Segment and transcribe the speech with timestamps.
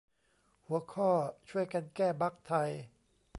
[0.65, 1.11] หัวข้อ
[1.49, 2.71] ช่วยกันแก้บั๊กไทย